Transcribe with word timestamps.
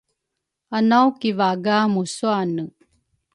anaw 0.77 1.07
kivaga 1.19 1.75
muswane 1.93 2.63